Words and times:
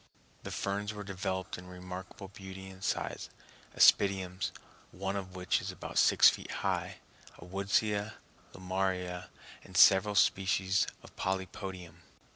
The 0.41 0.49
ferns 0.49 0.95
were 0.95 1.03
developed 1.03 1.59
in 1.59 1.67
remarkable 1.67 2.29
beauty 2.29 2.71
and 2.71 2.83
size—aspidiums, 2.83 4.49
one 4.91 5.15
of 5.15 5.35
which 5.35 5.61
is 5.61 5.71
about 5.71 5.99
six 5.99 6.27
feet 6.27 6.49
high, 6.65 6.95
a 7.37 7.45
woodsia, 7.45 8.13
lomaria, 8.55 9.27
and 9.63 9.77
several 9.77 10.15
species 10.15 10.87
of 11.03 11.15
polypodium. 11.17 11.97